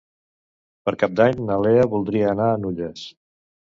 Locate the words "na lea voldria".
1.49-2.33